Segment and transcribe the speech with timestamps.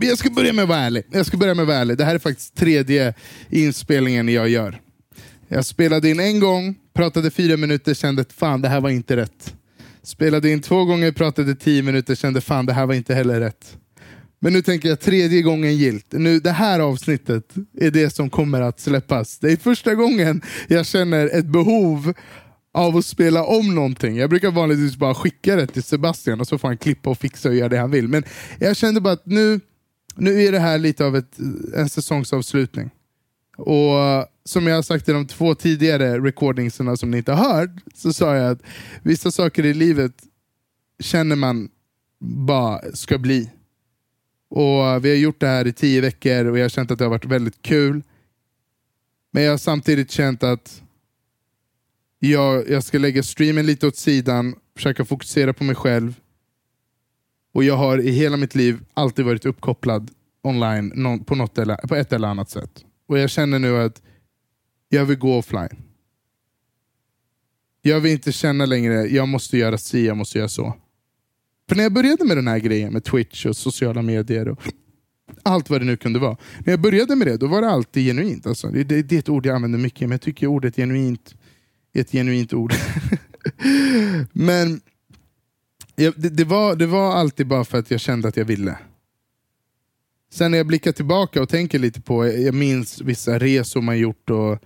[0.00, 1.04] Jag ska börja med att vara ärlig.
[1.10, 1.98] Jag ska börja med att vara ärlig.
[1.98, 3.14] Det här är faktiskt tredje
[3.50, 4.80] inspelningen jag gör.
[5.48, 9.16] Jag spelade in en gång, pratade fyra minuter, kände att fan det här var inte
[9.16, 9.54] rätt.
[10.02, 13.76] Spelade in två gånger, pratade tio minuter, kände fan det här var inte heller rätt.
[14.40, 16.06] Men nu tänker jag tredje gången gilt.
[16.10, 19.38] Nu, det här avsnittet är det som kommer att släppas.
[19.38, 22.12] Det är första gången jag känner ett behov
[22.74, 24.16] av att spela om någonting.
[24.16, 27.48] Jag brukar vanligtvis bara skicka det till Sebastian och så får han klippa och fixa
[27.48, 28.08] och göra det han vill.
[28.08, 28.24] Men
[28.58, 29.60] jag kände bara att nu,
[30.20, 31.38] nu är det här lite av ett,
[31.74, 32.90] en säsongsavslutning.
[33.56, 37.54] Och eh, som jag har sagt i de två tidigare recordingserna som ni inte har
[37.54, 38.62] hört, så sa jag att
[39.02, 40.12] vissa saker i livet
[41.00, 41.68] känner man
[42.20, 43.50] bara ska bli.
[44.50, 46.98] Och eh, Vi har gjort det här i tio veckor och jag har känt att
[46.98, 48.02] det har varit väldigt kul.
[49.30, 50.82] Men jag har samtidigt känt att
[52.18, 56.14] jag, jag ska lägga streamen lite åt sidan, försöka fokusera på mig själv.
[57.52, 60.10] Och jag har i hela mitt liv alltid varit uppkopplad
[60.42, 62.84] online på, något eller, på ett eller annat sätt.
[63.08, 64.02] Och jag känner nu att
[64.88, 65.82] jag vill gå offline.
[67.82, 70.74] Jag vill inte känna längre, jag måste göra si, jag måste göra så.
[71.68, 74.62] För när jag började med den här grejen med Twitch och sociala medier och
[75.42, 76.36] allt vad det nu kunde vara.
[76.58, 78.46] När jag började med det, då var det alltid genuint.
[78.46, 81.34] Alltså, det, det, det är ett ord jag använder mycket, men jag tycker ordet genuint
[81.92, 82.74] är ett genuint ord.
[84.32, 84.80] men
[85.96, 88.78] ja, det, det, var, det var alltid bara för att jag kände att jag ville.
[90.30, 94.30] Sen när jag blickar tillbaka och tänker lite på, jag minns vissa resor man gjort
[94.30, 94.58] och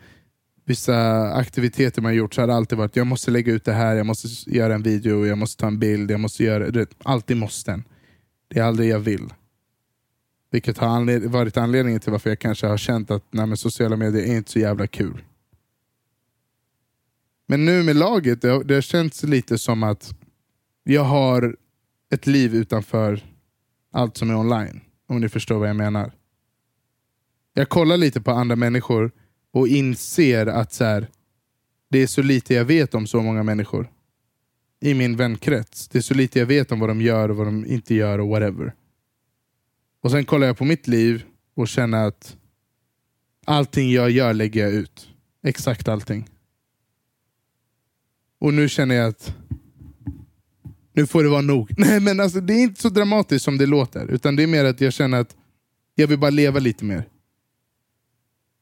[0.64, 3.96] vissa aktiviteter man gjort så har det alltid varit jag måste lägga ut det här,
[3.96, 6.90] jag måste göra en video, jag måste ta en bild, jag måste göra det.
[7.02, 7.82] Alltid måste.
[8.48, 9.32] Det är aldrig jag vill.
[10.50, 14.22] Vilket har anled varit anledningen till varför jag kanske har känt att nej, sociala medier
[14.22, 15.24] är inte så jävla kul.
[17.46, 20.14] Men nu med laget, det har, det har känts lite som att
[20.84, 21.56] jag har
[22.10, 23.24] ett liv utanför
[23.92, 24.80] allt som är online.
[25.12, 26.12] Om ni förstår vad jag menar.
[27.54, 29.12] Jag kollar lite på andra människor
[29.52, 31.08] och inser att så här,
[31.90, 33.92] det är så lite jag vet om så många människor.
[34.80, 35.88] I min vänkrets.
[35.88, 38.18] Det är så lite jag vet om vad de gör och vad de inte gör
[38.18, 38.74] och whatever.
[40.02, 41.24] Och sen kollar jag på mitt liv
[41.54, 42.36] och känner att
[43.44, 45.08] allting jag gör lägger jag ut.
[45.42, 46.28] Exakt allting.
[48.38, 49.34] Och nu känner jag att
[50.92, 51.70] nu får det vara nog.
[51.76, 54.06] Nej men alltså det är inte så dramatiskt som det låter.
[54.10, 55.36] Utan det är mer att jag känner att
[55.94, 57.04] jag vill bara leva lite mer.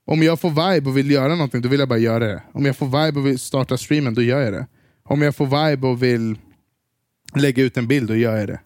[0.04, 2.42] Om jag får vibe och vill göra någonting, då vill jag bara göra det.
[2.52, 4.66] Om jag får vibe och vill starta streamen, då gör jag det.
[5.02, 6.38] Om jag får vibe och vill
[7.34, 8.60] lägga ut en bild, då gör jag det.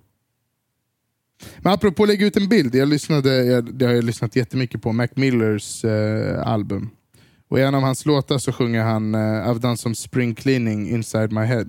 [1.58, 4.82] Men apropå att lägga ut en bild, jag lyssnade, jag, det har jag lyssnat jättemycket
[4.82, 6.91] på, Mac Millers eh, album.
[7.48, 10.88] Och i en av hans låtar så sjunger han uh, I've done some spring cleaning
[10.88, 11.69] inside my head.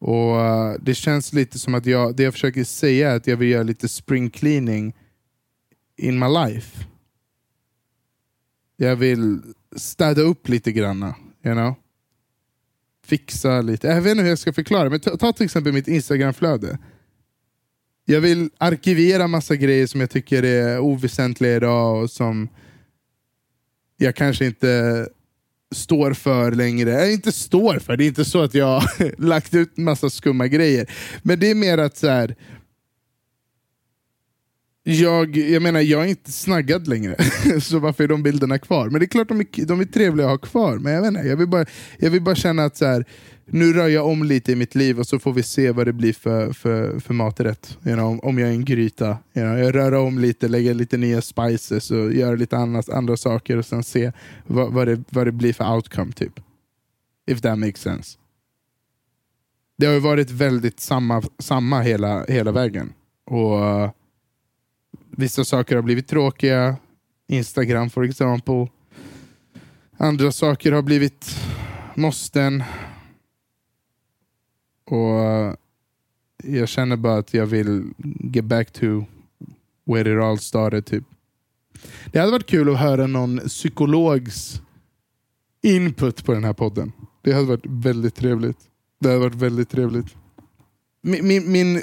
[0.00, 3.36] Och eh, Det känns lite som att jag, det jag försöker säga är att jag
[3.36, 4.94] vill göra lite spring cleaning
[5.96, 6.86] in my life.
[8.76, 9.42] Jag vill
[9.76, 11.14] städa upp lite grann.
[11.44, 11.74] You know?
[13.04, 13.86] Fixa lite.
[13.86, 16.78] Jag vet inte hur jag ska förklara, men ta, ta till exempel mitt Instagramflöde.
[18.04, 22.48] Jag vill arkivera massa grejer som jag tycker är oväsentliga idag och som
[23.96, 25.08] jag kanske inte
[25.74, 26.94] står för längre.
[26.94, 30.46] Eller inte står för, det är inte så att jag har lagt ut massa skumma
[30.46, 30.90] grejer.
[31.22, 32.36] Men det är mer att så här,
[34.82, 37.16] jag, jag menar, jag är inte snaggad längre,
[37.60, 38.90] så varför är de bilderna kvar?
[38.90, 41.08] Men det är klart de är, de är trevliga att ha kvar, men jag, vet
[41.08, 41.64] inte, jag, vill, bara,
[41.98, 43.04] jag vill bara känna att så här,
[43.50, 45.92] nu rör jag om lite i mitt liv och så får vi se vad det
[45.92, 47.78] blir för, för, för maträtt.
[47.84, 49.06] You know, om jag är en gryta.
[49.06, 53.16] You know, jag rör om lite, lägger lite nya spices och gör lite annat, andra
[53.16, 54.12] saker och sen se
[54.46, 56.12] vad, vad, det, vad det blir för outcome.
[56.12, 56.40] typ.
[57.26, 58.18] If that makes sense.
[59.78, 62.92] Det har varit väldigt samma, samma hela, hela vägen.
[63.24, 63.90] Och uh,
[65.20, 66.76] Vissa saker har blivit tråkiga.
[67.28, 68.66] Instagram for example.
[69.96, 71.36] Andra saker har blivit
[71.94, 72.62] måsten.
[74.90, 75.56] Och
[76.44, 77.84] jag känner bara att jag vill
[78.20, 79.04] get back to
[79.86, 80.86] where it all started.
[80.86, 81.04] Typ.
[82.12, 84.62] Det hade varit kul att höra någon psykologs
[85.62, 86.92] input på den här podden.
[87.22, 88.58] Det hade varit väldigt trevligt.
[89.00, 90.16] Det hade varit väldigt trevligt.
[91.02, 91.80] Min, min, min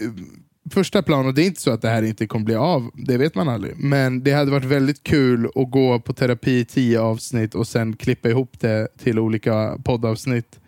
[0.72, 3.18] första plan, och det är inte så att det här inte kommer bli av, det
[3.18, 3.78] vet man aldrig.
[3.78, 7.96] Men det hade varit väldigt kul att gå på terapi i tio avsnitt och sen
[7.96, 10.60] klippa ihop det till olika poddavsnitt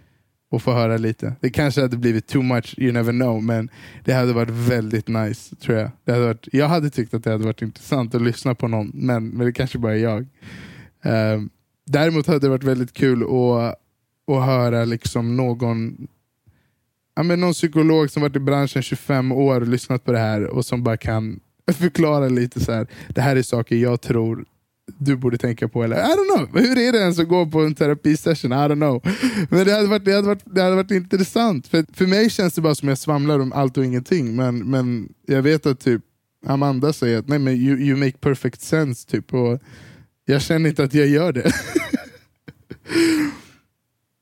[0.49, 1.35] och få höra lite.
[1.39, 3.69] Det kanske hade blivit too much, you never know, men
[4.03, 5.91] det hade varit väldigt nice tror jag.
[6.03, 8.91] Det hade varit, jag hade tyckt att det hade varit intressant att lyssna på någon,
[8.93, 10.21] men, men det kanske bara är jag.
[11.05, 11.45] Uh,
[11.85, 13.75] däremot hade det varit väldigt kul att,
[14.35, 16.07] att höra liksom någon
[17.15, 20.43] ja, men någon psykolog som varit i branschen 25 år och lyssnat på det här
[20.43, 21.39] och som bara kan
[21.73, 22.87] förklara lite så här.
[23.07, 24.45] det här är saker jag tror
[24.97, 25.83] du borde tänka på.
[25.83, 28.51] Eller I don't know, hur är det ens att gå på en terapisession?
[28.51, 29.01] I don't know.
[29.49, 31.67] Men det hade varit, det hade varit, det hade varit intressant.
[31.67, 34.35] För, för mig känns det bara som att jag svamlar om allt och ingenting.
[34.35, 36.01] Men, men jag vet att typ
[36.45, 39.07] Amanda säger att Nej, men you, you make perfect sense.
[39.07, 39.59] Typ, och
[40.25, 41.51] jag känner inte att jag gör det.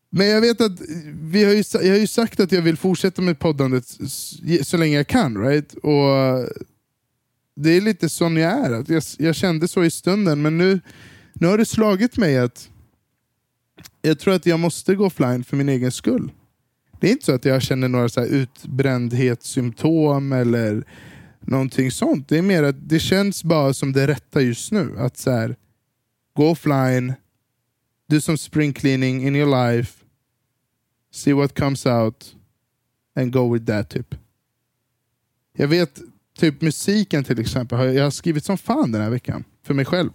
[0.09, 0.81] Men jag vet att
[1.21, 3.83] vi har ju, jag har ju sagt att jag vill fortsätta med poddandet
[4.61, 5.37] så länge jag kan.
[5.37, 5.73] right?
[5.73, 6.49] Och
[7.59, 8.71] det är lite sån jag är.
[8.71, 10.79] Att jag, jag kände så i stunden, men nu,
[11.33, 12.69] nu har det slagit mig att
[14.01, 16.31] jag tror att jag måste gå offline för min egen skull.
[16.99, 20.83] Det är inte så att jag känner några så utbrändhetssymptom eller
[21.39, 22.29] någonting sånt.
[22.29, 24.95] Det är mer att det känns bara som det rätta just nu.
[24.97, 25.55] Att så här,
[26.33, 27.13] gå offline,
[28.09, 30.03] do some spring cleaning in your life,
[31.11, 32.35] see what comes out
[33.15, 33.89] and go with that.
[33.89, 34.15] typ.
[35.53, 36.01] Jag vet,
[36.37, 39.43] typ musiken till exempel, jag har skrivit som fan den här veckan.
[39.63, 40.09] För mig själv.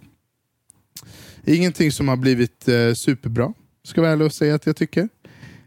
[1.45, 3.53] Ingenting som har blivit eh, superbra,
[3.83, 5.09] ska jag vara ärlig och säga att jag tycker.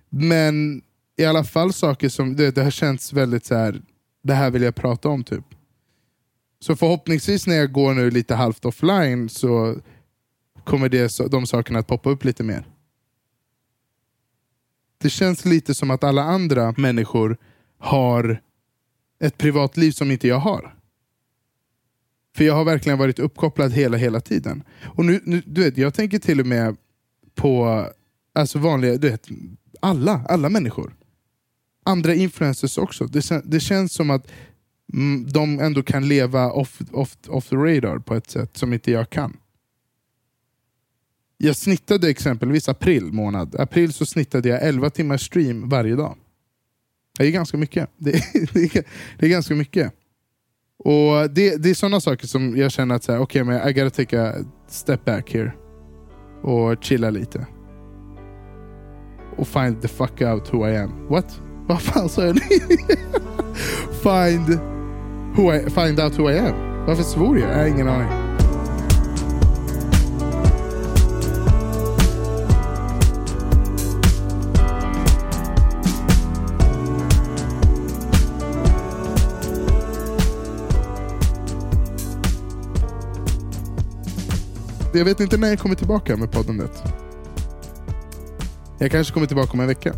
[0.08, 0.82] Men
[1.16, 3.82] i alla fall saker som det, det har känts väldigt så här.
[4.22, 5.24] det här vill jag prata om.
[5.24, 5.44] typ.
[6.60, 9.76] Så förhoppningsvis när jag går nu lite halvt offline så
[10.64, 12.66] kommer det, de sakerna att poppa upp lite mer.
[14.98, 17.36] Det känns lite som att alla andra människor
[17.78, 18.40] har
[19.18, 20.76] ett privatliv som inte jag har.
[22.36, 24.62] För jag har verkligen varit uppkopplad hela, hela tiden.
[24.84, 26.76] Och nu, nu du vet, Jag tänker till och med
[27.34, 27.86] på
[28.32, 29.28] alltså vanliga, du vet,
[29.80, 30.96] alla, alla människor.
[31.84, 33.06] Andra influencers också.
[33.06, 34.28] Det, det känns som att
[34.92, 38.90] mm, de ändå kan leva off, off, off the radar på ett sätt som inte
[38.90, 39.36] jag kan.
[41.38, 43.56] Jag snittade exempelvis april månad.
[43.60, 46.16] April så snittade jag 11 timmar stream varje dag.
[47.18, 47.90] Det är ganska mycket.
[47.96, 48.22] Det är,
[48.52, 48.84] det är,
[49.18, 49.92] det är ganska mycket.
[50.78, 53.90] Och det, det är sådana saker som jag känner att okej, okay, men I gotta
[53.90, 54.34] take a
[54.68, 55.52] step back here.
[56.42, 57.46] Och chilla lite.
[59.36, 61.06] Och find the fuck out who I am.
[61.08, 61.40] What?
[61.66, 62.36] Vad fan sa jag?
[64.02, 64.60] find,
[65.36, 66.86] who I, find out who I am.
[66.86, 67.50] Varför svor jag?
[67.50, 68.25] Jag har ingen aning.
[84.96, 86.82] Jag vet inte när jag kommer tillbaka med poddandet.
[88.78, 89.94] Jag kanske kommer tillbaka om en vecka.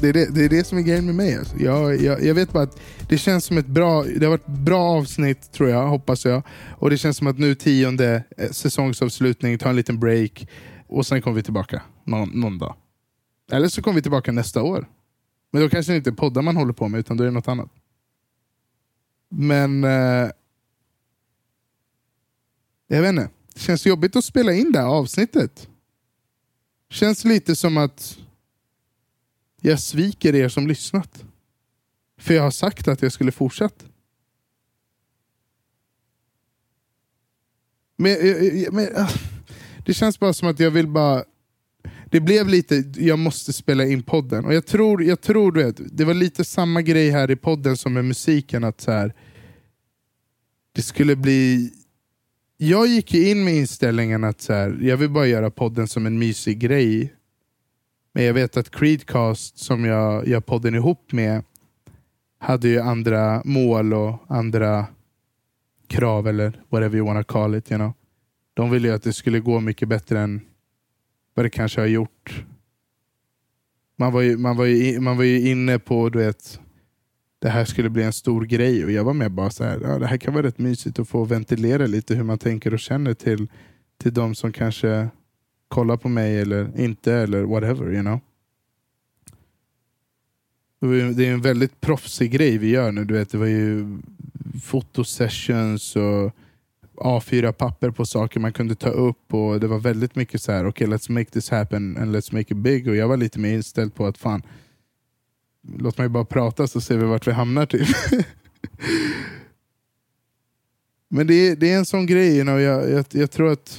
[0.00, 1.38] Det är det, det, är det som är grejen med mig.
[1.38, 1.56] Alltså.
[1.56, 4.58] Jag, jag, jag, vet bara att det känns som ett bra, det har varit ett
[4.58, 6.42] bra avsnitt tror jag, hoppas jag.
[6.78, 10.48] Och det känns som att nu tionde eh, säsongsavslutning, ta en liten break
[10.86, 12.74] och sen kommer vi tillbaka någon, någon dag.
[13.52, 14.86] Eller så kommer vi tillbaka nästa år.
[15.52, 17.34] Men då kanske det inte är poddar man håller på med utan då är det
[17.34, 17.70] något annat.
[19.28, 19.84] Men...
[19.84, 20.30] Eh,
[22.88, 23.28] jag vet inte.
[23.54, 25.68] Det känns jobbigt att spela in det här avsnittet.
[26.90, 28.18] Känns lite som att
[29.60, 31.24] jag sviker er som lyssnat.
[32.18, 33.84] För jag har sagt att jag skulle fortsätta.
[37.96, 39.10] Men, eh, eh, men, ah,
[39.86, 41.24] det känns bara som att jag vill bara...
[42.10, 44.44] Det blev lite, jag måste spela in podden.
[44.44, 47.76] Och jag tror, jag tror du vet, det var lite samma grej här i podden
[47.76, 48.64] som med musiken.
[48.64, 49.14] att så här,
[50.72, 51.72] Det skulle bli
[52.56, 56.06] jag gick ju in med inställningen att så här, jag vill bara göra podden som
[56.06, 57.14] en mysig grej.
[58.12, 61.42] Men jag vet att Creedcast, som jag gör podden ihop med,
[62.38, 64.86] hade ju andra mål och andra
[65.86, 67.70] krav, eller whatever you wanna call it.
[67.70, 67.92] You know.
[68.54, 70.40] De ville ju att det skulle gå mycket bättre än
[71.34, 72.44] vad det kanske har gjort.
[73.96, 76.60] Man var ju, man var ju, man var ju inne på du vet,
[77.44, 79.98] det här skulle bli en stor grej och jag var med bara så här, ja,
[79.98, 83.14] det här kan vara rätt mysigt att få ventilera lite hur man tänker och känner
[83.14, 83.48] till,
[84.02, 85.08] till de som kanske
[85.68, 87.92] kollar på mig eller inte eller whatever.
[87.92, 88.20] You know?
[91.14, 93.04] Det är en väldigt proffsig grej vi gör nu.
[93.04, 93.98] Du vet, det var ju
[94.62, 96.32] fotosessions och
[96.96, 100.86] A4-papper på saker man kunde ta upp och det var väldigt mycket så här, okej
[100.86, 102.88] okay, let's make this happen and let's make it big.
[102.88, 104.42] Och jag var lite mer inställd på att fan,
[105.78, 107.66] låt mig bara prata så ser vi vart vi hamnar.
[107.66, 107.88] Typ.
[111.08, 113.78] Men det är, det är en sån grej, you know, jag, jag, jag, tror att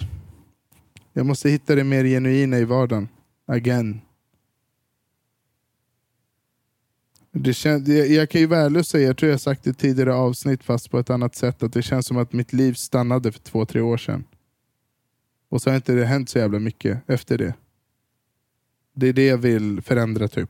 [1.13, 3.07] jag måste hitta det mer genuina i vardagen.
[3.45, 4.01] Again.
[7.31, 10.13] Det kän, jag, jag kan ju väl säga, jag tror jag sagt det i tidigare
[10.13, 13.39] avsnitt fast på ett annat sätt, att det känns som att mitt liv stannade för
[13.39, 14.23] två, tre år sedan.
[15.49, 17.53] Och så har inte det hänt så jävla mycket efter det.
[18.93, 20.49] Det är det jag vill förändra typ.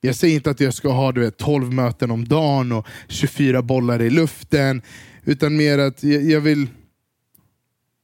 [0.00, 3.62] Jag säger inte att jag ska ha du vet, 12 möten om dagen och 24
[3.62, 4.82] bollar i luften.
[5.24, 6.68] Utan mer att jag, jag vill...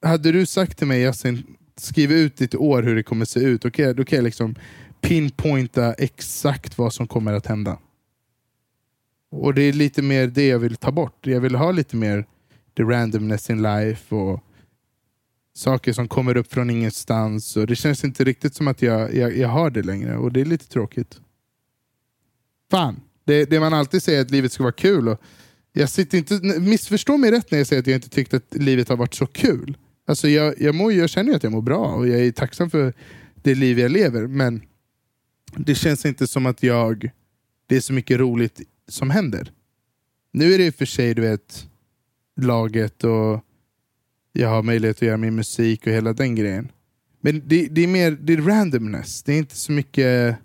[0.03, 3.65] Hade du sagt till mig Yasin, skriv ut ditt år hur det kommer se ut.
[3.65, 4.55] Okay, då kan jag liksom
[5.01, 7.79] pinpointa exakt vad som kommer att hända.
[9.31, 11.27] Och det är lite mer det jag vill ta bort.
[11.27, 12.27] Jag vill ha lite mer
[12.77, 14.45] the randomness in life och
[15.55, 17.57] saker som kommer upp från ingenstans.
[17.57, 20.41] Och det känns inte riktigt som att jag, jag, jag har det längre och det
[20.41, 21.21] är lite tråkigt.
[22.73, 25.09] Fan, det, det man alltid säger att livet ska vara kul.
[25.09, 25.21] Och
[25.73, 28.89] jag sitter inte, missförstå mig rätt när jag säger att jag inte tyckte att livet
[28.89, 29.77] har varit så kul.
[30.07, 32.93] Alltså jag, jag, mår, jag känner att jag mår bra och jag är tacksam för
[33.35, 34.27] det liv jag lever.
[34.27, 34.63] Men
[35.57, 37.11] det känns inte som att jag
[37.67, 39.53] det är så mycket roligt som händer.
[40.33, 41.67] Nu är det i och för sig du vet,
[42.41, 43.45] laget och
[44.33, 46.73] jag har möjlighet att göra min musik och hela den grejen.
[47.21, 49.23] Men det, det är mer det är randomness.
[49.23, 50.39] Det är inte så mycket...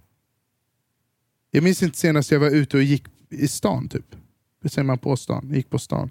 [1.52, 3.90] Jag minns inte senast jag var ute och gick i stan.
[3.90, 4.16] typ.
[4.62, 5.52] Hur säger man på stan?
[5.54, 6.10] Gick på stan.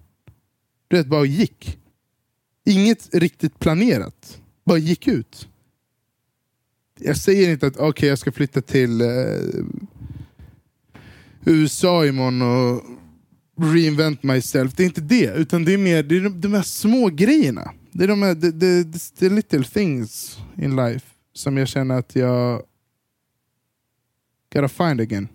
[0.88, 1.78] Du vet, bara gick.
[2.64, 4.40] Inget riktigt planerat.
[4.64, 5.48] Bara gick ut.
[7.00, 9.08] Jag säger inte att okay, jag ska flytta till eh,
[11.44, 12.82] USA imorgon och
[13.74, 14.74] reinvent myself.
[14.76, 17.72] Det är inte det, utan det är mer det är de, de här små grejerna.
[17.92, 22.16] Det är de här the, the, the little things in life som jag känner att
[22.16, 22.62] jag
[24.56, 25.28] gotta find again.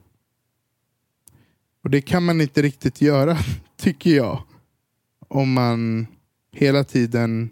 [1.84, 3.38] Och det kan man inte riktigt göra,
[3.78, 4.44] tycker jag.
[5.28, 6.08] Om man
[6.52, 7.50] hela tiden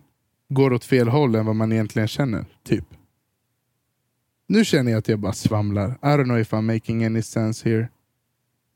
[0.50, 2.46] går åt fel håll än vad man egentligen känner.
[2.64, 2.86] Typ.
[4.48, 5.90] Nu känner jag att jag bara svamlar.
[5.90, 7.90] I don't know if I'm making any sense here.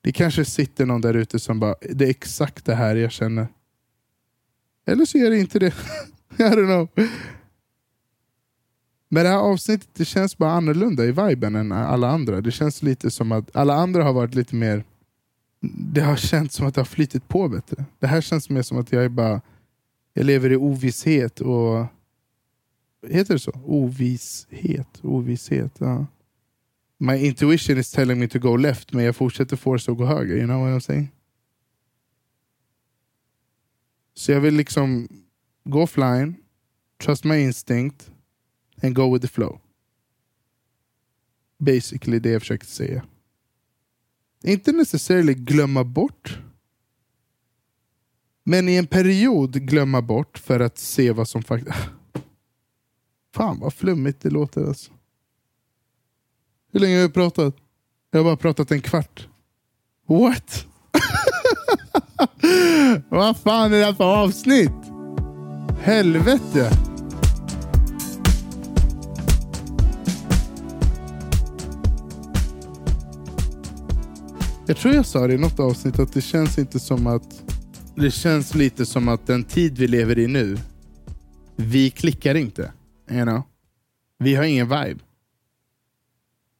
[0.02, 3.48] Det kanske sitter någon där ute som bara, det är exakt det här jag känner.
[4.86, 5.68] Eller så är det inte det.
[6.38, 7.08] I don't know.
[9.14, 12.42] Men det här avsnittet det känns bara annorlunda i viben än alla andra.
[12.42, 14.84] Det känns lite som att alla andra har varit lite mer...
[15.94, 17.86] Det har känts som att det har flyttit på bättre.
[18.00, 19.42] Det här känns mer som att jag är bara...
[20.14, 21.86] Jag lever i ovisshet och...
[23.08, 23.52] Heter det så?
[23.64, 25.00] Ovisshet?
[25.02, 26.06] Ovisshet, ja
[27.04, 30.36] my intuition is telling me to go left, men jag fortsätter force att gå höger.
[30.36, 31.12] You know what I'm saying?
[34.14, 35.08] Så jag vill liksom
[35.64, 36.36] gå offline,
[37.04, 38.13] trust my instinct
[38.84, 39.60] and go with the flow.
[41.58, 43.04] Basically det jag försökte säga.
[44.44, 46.40] Inte necessarily glömma bort.
[48.44, 51.78] Men i en period glömma bort för att se vad som faktiskt...
[53.34, 54.92] Fan vad flummigt det låter alltså.
[56.72, 57.56] Hur länge har vi pratat?
[58.12, 59.28] Jag har bara pratat en kvart.
[60.08, 60.66] What?
[63.10, 64.72] Vad fan är det här för avsnitt?
[65.82, 66.93] Helvete!
[74.66, 77.44] Jag tror jag sa det i något avsnitt att det känns inte som att...
[77.96, 80.58] Det känns lite som att den tid vi lever i nu,
[81.56, 82.72] vi klickar inte.
[83.12, 83.42] You know?
[84.20, 85.00] Vi har ingen vibe.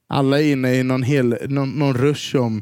[0.08, 2.62] Alla är inne i någon, hel, någon, någon rush om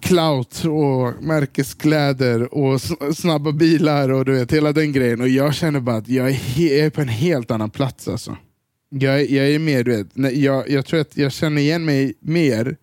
[0.00, 2.80] clout och märkeskläder och
[3.16, 5.20] snabba bilar och du vet hela den grejen.
[5.20, 8.08] Och jag känner bara att jag är, jag är på en helt annan plats.
[8.08, 8.36] Alltså.
[8.88, 12.76] Jag, jag är mer, du vet, jag, jag tror att jag känner igen mig mer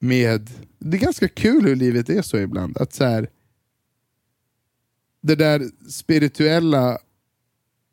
[0.00, 0.50] med...
[0.78, 2.78] Det är ganska kul hur livet är så ibland.
[2.78, 3.28] Att så här,
[5.22, 6.98] Det där spirituella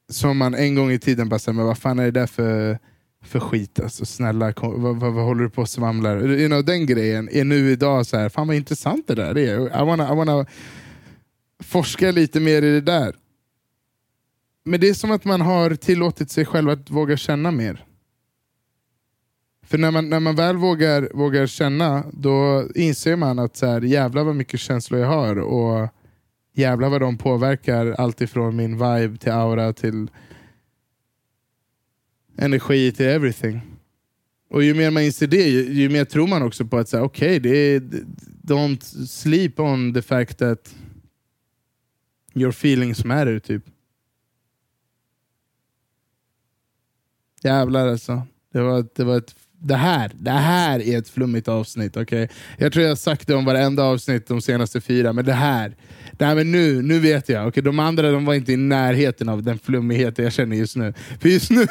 [0.09, 2.79] som man en gång i tiden bara, men vad fan är det där för
[3.21, 6.31] för skit alltså, snälla, vad, vad, vad håller du på och svamlar?
[6.31, 9.81] You know, den grejen är nu idag så här, fan vad intressant det där är.
[9.81, 10.45] I wanna, I wanna
[11.63, 13.15] forska lite mer i det där.
[14.63, 17.86] Men det är som att man har tillåtit sig själv att våga känna mer.
[19.67, 23.81] För när man, när man väl vågar, vågar känna, då inser man att så här,
[23.81, 25.89] jävlar vad mycket känslor jag har och
[26.53, 30.11] jävlar vad de påverkar allt ifrån min vibe till aura till
[32.37, 33.61] energi till everything.
[34.49, 37.03] Och ju mer man inser det, ju, ju mer tror man också på att säga
[37.03, 37.79] okej, okay,
[38.43, 40.75] don't sleep on the fact that
[42.33, 43.63] your feelings matter, typ.
[47.41, 48.21] Jävlar alltså.
[48.53, 51.97] Det var, det var ett det här, det här är ett flummigt avsnitt.
[51.97, 52.27] Okay?
[52.57, 55.75] Jag tror jag har sagt det om varenda avsnitt de senaste fyra, men det här,
[56.11, 57.47] det här men nu, nu vet jag.
[57.47, 60.93] Okay, de andra de var inte i närheten av den flummigheten jag känner just nu.
[61.19, 61.65] För just nu,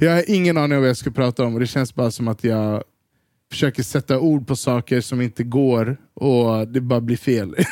[0.00, 2.28] jag har ingen aning om vad jag ska prata om och det känns bara som
[2.28, 2.84] att jag
[3.50, 7.56] försöker sätta ord på saker som inte går och det bara blir fel.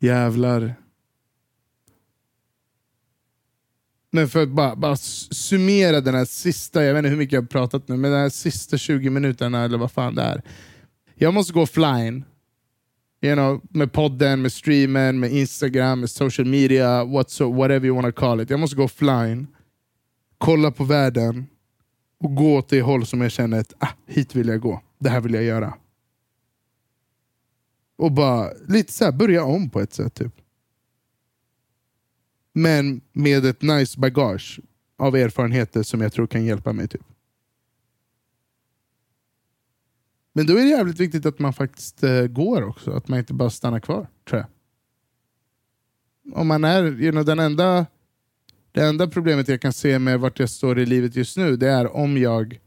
[0.00, 0.74] Jävlar.
[4.14, 7.42] Men för att bara, bara summera den här sista, jag vet inte hur mycket jag
[7.42, 10.42] har pratat nu, men den här sista 20 minuterna eller vad fan det är.
[11.14, 12.24] Jag måste gå offline.
[13.24, 18.40] You know, med podden, med streamen, med Instagram, med social media, whatever you wanna call
[18.40, 18.50] it.
[18.50, 19.46] Jag måste gå offline,
[20.38, 21.46] kolla på världen
[22.20, 24.80] och gå åt det håll som jag känner att ah, hit vill jag gå.
[24.98, 25.74] Det här vill jag göra.
[27.98, 30.14] Och bara lite så här, börja om på ett sätt.
[30.14, 30.41] typ.
[32.52, 34.60] Men med ett nice bagage
[34.96, 36.88] av erfarenheter som jag tror kan hjälpa mig.
[36.88, 37.02] typ.
[40.32, 42.90] Men då är det jävligt viktigt att man faktiskt eh, går också.
[42.90, 44.48] Att man inte bara stannar kvar, tror jag.
[46.38, 47.86] Om man är, you know, den enda,
[48.72, 51.68] det enda problemet jag kan se med vart jag står i livet just nu, det
[51.68, 52.60] är om jag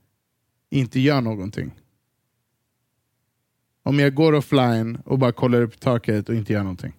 [0.70, 1.72] inte gör någonting.
[3.84, 6.94] Om jag går offline och bara kollar upp taket och inte gör någonting.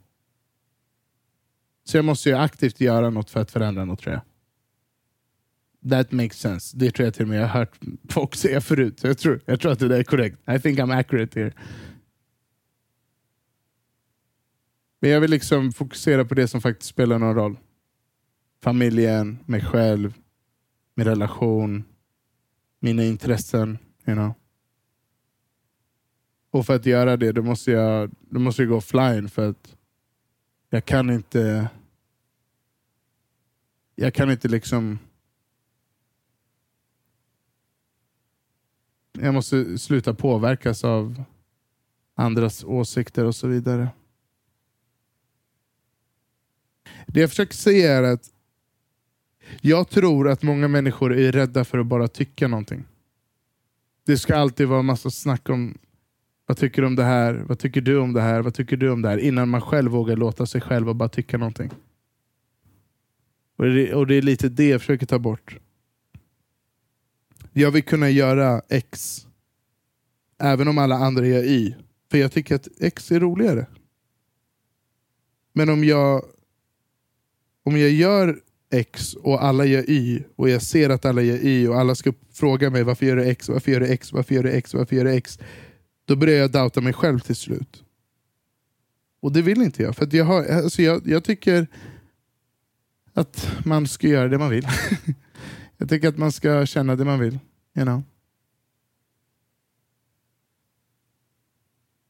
[1.87, 4.23] Så jag måste ju aktivt göra något för att förändra något tror jag.
[5.91, 6.77] That makes sense.
[6.77, 7.79] Det tror jag till och med jag har hört
[8.09, 9.01] folk säga förut.
[9.03, 10.39] jag, tror, jag tror att det där är korrekt.
[10.49, 11.53] I think I'm accurate here.
[15.01, 17.59] Men jag vill liksom fokusera på det som faktiskt spelar någon roll.
[18.63, 20.15] Familjen, mig själv,
[20.95, 21.85] min relation,
[22.81, 23.79] mina intressen.
[24.07, 24.35] You know.
[26.51, 29.76] Och för att göra det, då måste jag, då måste jag gå offline för att
[30.71, 31.71] jag kan inte
[33.95, 34.99] jag kan inte liksom
[39.13, 41.25] jag måste sluta påverkas av
[42.15, 43.89] andras åsikter och så vidare.
[47.07, 48.33] Det jag försöker säga är att
[49.61, 52.85] jag tror att många människor är rädda för att bara tycka någonting.
[54.05, 55.79] Det ska alltid vara massa snack om
[56.47, 57.35] vad tycker du om det här?
[57.35, 58.43] Vad tycker du om det här?
[58.43, 59.19] Vad tycker du om det här?
[59.19, 61.71] Innan man själv vågar låta sig själv och bara tycka någonting.
[63.57, 65.59] Och det, och det är lite det jag försöker ta bort.
[67.53, 69.23] Jag vill kunna göra X
[70.39, 71.75] även om alla andra gör Y.
[72.11, 73.67] För jag tycker att X är roligare.
[75.53, 76.25] Men om jag
[77.65, 81.69] om jag gör X och alla gör Y och jag ser att alla gör Y
[81.69, 84.43] och alla ska fråga mig varför gör du X, varför gör du X, varför gör
[84.43, 85.39] du X, varför gör du X?
[86.07, 87.85] Då börjar jag doubta mig själv till slut.
[89.21, 89.97] Och det vill inte jag.
[89.97, 91.67] För jag, har, alltså jag, jag tycker
[93.13, 94.69] att man ska göra det man vill.
[95.77, 97.39] jag tycker att man ska känna det man vill.
[97.75, 98.03] You know?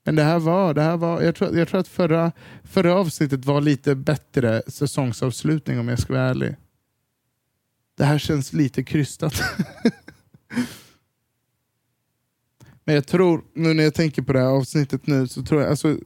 [0.04, 2.32] Men det här var, det här var jag, tror, jag tror att förra,
[2.64, 6.56] förra avsnittet var lite bättre säsongsavslutning om jag ska vara ärlig.
[7.96, 9.34] Det här känns lite krystat.
[12.86, 15.70] Men jag tror, nu när jag tänker på det här avsnittet nu, så tror jag,
[15.70, 15.98] alltså,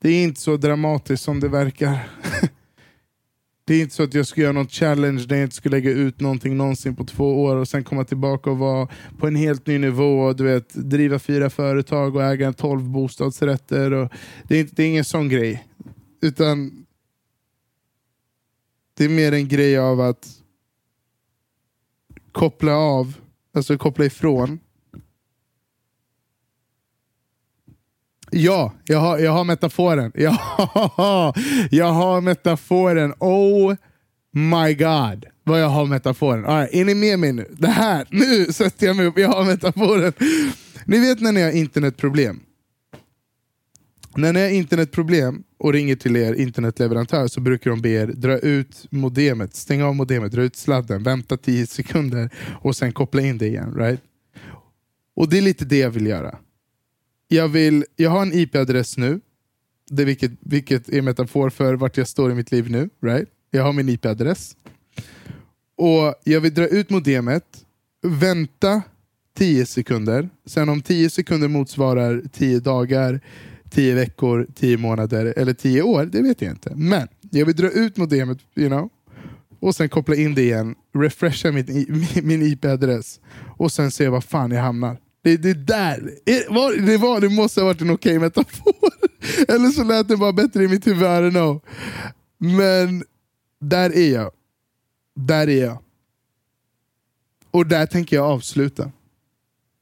[0.00, 2.08] det är inte så dramatiskt som det verkar.
[3.64, 5.90] det är inte så att jag ska göra någon challenge där jag inte ska lägga
[5.90, 9.66] ut någonting någonsin på två år och sen komma tillbaka och vara på en helt
[9.66, 10.32] ny nivå.
[10.32, 13.92] Du vet, driva fyra företag och äga tolv bostadsrätter.
[13.92, 14.12] Och
[14.48, 15.66] det, är, det är ingen sån grej.
[16.20, 16.86] Utan
[18.94, 20.28] det är mer en grej av att
[22.32, 23.14] koppla av,
[23.54, 24.60] alltså koppla ifrån
[28.34, 30.12] Ja, jag har, jag har metaforen.
[30.96, 31.34] Ja,
[31.70, 33.14] jag har metaforen.
[33.18, 33.74] Oh
[34.32, 36.44] my god, vad jag har metaforen.
[36.44, 37.46] right, är ni med mig nu?
[37.58, 39.18] Det här, nu sätter jag mig upp.
[39.18, 40.12] Jag har metaforen.
[40.84, 42.40] Ni vet när ni har internetproblem.
[44.16, 48.38] När ni har internetproblem och ringer till er internetleverantör så brukar de be er dra
[48.38, 53.38] ut modemet, stänga av modemet, dra ut sladden, vänta 10 sekunder och sen koppla in
[53.38, 53.74] det igen.
[53.76, 54.00] Right?
[55.16, 56.38] Och det är lite det jag vill göra
[57.32, 59.20] jag, vill, jag har en IP-adress nu,
[59.90, 62.90] det vilket, vilket är metafor för vart jag står i mitt liv nu.
[63.02, 63.28] Right?
[63.50, 64.56] Jag har min IP-adress.
[65.76, 67.44] Och Jag vill dra ut modemet,
[68.02, 68.82] vänta
[69.34, 70.28] 10 sekunder.
[70.46, 73.20] Sen om 10 sekunder motsvarar 10 dagar,
[73.70, 76.72] 10 veckor, 10 månader eller 10 år, det vet jag inte.
[76.74, 78.90] Men jag vill dra ut modemet you know,
[79.60, 83.20] och sen koppla in det igen, refresha min, min IP-adress
[83.56, 84.96] och sen se var fan jag hamnar.
[85.22, 88.74] Det, det där, det, var, det, var, det måste ha varit en okej okay metafor.
[89.48, 91.60] Eller så lät det bara bättre i mitt huvud, I don't know.
[92.38, 93.04] Men
[93.60, 94.30] där är jag.
[95.14, 95.78] Där är jag.
[97.50, 98.92] Och där tänker jag avsluta.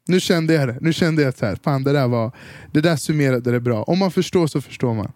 [0.07, 0.79] Nu kände jag det.
[0.81, 2.33] Nu kände jag att så här, fan, det, där var,
[2.72, 3.83] det där summerade det bra.
[3.83, 5.12] Om man förstår så förstår man.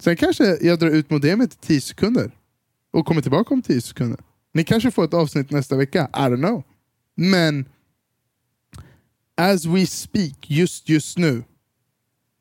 [0.00, 2.30] Sen kanske jag drar ut modemet i 10 sekunder
[2.90, 4.20] och kommer tillbaka om 10 sekunder.
[4.54, 6.10] Ni kanske får ett avsnitt nästa vecka.
[6.12, 6.62] I don't know.
[7.14, 7.64] Men
[9.36, 11.44] as we speak, just just nu,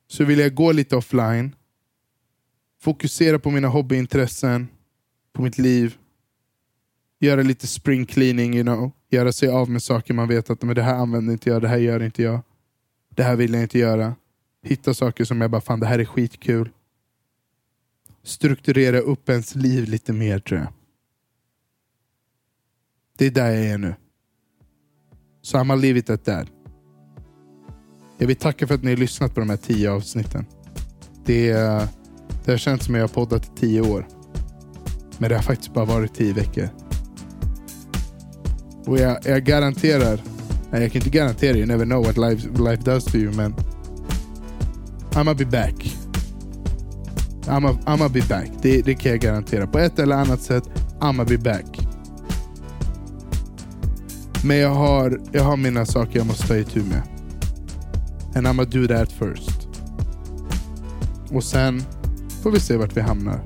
[0.08, 1.56] så vill jag gå lite offline,
[2.82, 4.68] fokusera på mina hobbyintressen
[5.34, 5.98] på mitt liv.
[7.20, 8.92] Göra lite spring cleaning, you know.
[9.10, 11.68] Göra sig av med saker man vet att men det här använder inte jag, det
[11.68, 12.42] här gör inte jag.
[13.10, 14.16] Det här vill jag inte göra.
[14.64, 16.70] Hitta saker som jag bara, fan det här är skitkul.
[18.24, 20.74] Strukturera upp ens liv lite mer tror jag.
[23.18, 23.96] Det är där jag är nu.
[25.42, 26.61] Så I'm leave it at that.
[28.22, 30.46] Jag vill tacka för att ni har lyssnat på de här tio avsnitten.
[31.26, 31.52] Det,
[32.46, 34.08] det har känts som att jag har poddat i tio år.
[35.18, 36.70] Men det har faktiskt bara varit tio veckor.
[38.86, 40.22] Och jag, jag garanterar,
[40.72, 43.56] nej jag kan inte garantera, you never know what life, life does to you, men
[45.12, 45.98] I'ma be back.
[47.46, 49.68] I'ma, I'ma be back, det, det kan jag garantera.
[49.68, 50.64] På ett eller annat sätt,
[51.00, 51.80] I'ma be back.
[54.46, 57.11] Men jag har, jag har mina saker jag måste ta itu med.
[58.36, 59.68] And I'ma do that first.
[61.32, 61.84] Och sen
[62.44, 63.42] får vi se vart vi hamnar.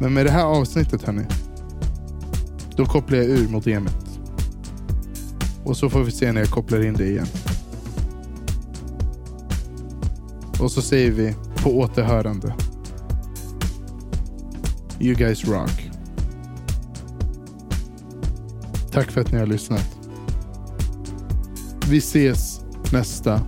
[0.00, 1.24] Men med det här avsnittet hörni.
[2.76, 4.06] Då kopplar jag ur modemet.
[5.64, 7.26] Och så får vi se när jag kopplar in det igen.
[10.60, 12.54] Och så säger vi på återhörande.
[15.00, 15.90] You guys rock.
[18.92, 19.98] Tack för att ni har lyssnat.
[21.88, 22.55] Vi ses
[22.92, 23.40] nästa.